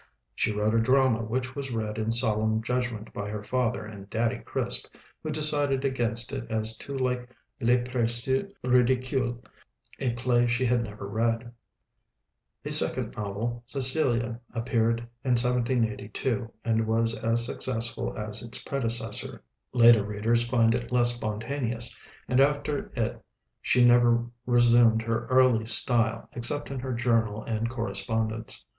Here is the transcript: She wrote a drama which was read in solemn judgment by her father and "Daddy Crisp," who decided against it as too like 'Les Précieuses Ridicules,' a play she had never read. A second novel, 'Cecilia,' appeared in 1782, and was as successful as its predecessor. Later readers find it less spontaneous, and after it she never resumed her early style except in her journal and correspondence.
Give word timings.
She 0.33 0.51
wrote 0.51 0.73
a 0.73 0.79
drama 0.79 1.23
which 1.23 1.55
was 1.55 1.69
read 1.69 1.99
in 1.99 2.11
solemn 2.11 2.63
judgment 2.63 3.13
by 3.13 3.29
her 3.29 3.43
father 3.43 3.85
and 3.85 4.09
"Daddy 4.09 4.39
Crisp," 4.39 4.87
who 5.21 5.29
decided 5.29 5.85
against 5.85 6.33
it 6.33 6.49
as 6.49 6.75
too 6.75 6.97
like 6.97 7.29
'Les 7.59 7.83
Précieuses 7.83 8.51
Ridicules,' 8.63 9.43
a 9.99 10.09
play 10.13 10.47
she 10.47 10.65
had 10.65 10.83
never 10.83 11.07
read. 11.07 11.53
A 12.65 12.71
second 12.71 13.13
novel, 13.15 13.61
'Cecilia,' 13.67 14.39
appeared 14.55 15.01
in 15.23 15.33
1782, 15.37 16.51
and 16.65 16.87
was 16.87 17.15
as 17.19 17.45
successful 17.45 18.17
as 18.17 18.41
its 18.41 18.57
predecessor. 18.63 19.43
Later 19.71 20.03
readers 20.03 20.43
find 20.47 20.73
it 20.73 20.91
less 20.91 21.13
spontaneous, 21.15 21.95
and 22.27 22.39
after 22.39 22.91
it 22.95 23.23
she 23.61 23.85
never 23.85 24.25
resumed 24.47 25.03
her 25.03 25.27
early 25.27 25.67
style 25.67 26.27
except 26.33 26.71
in 26.71 26.79
her 26.79 26.93
journal 26.95 27.43
and 27.43 27.69
correspondence. 27.69 28.65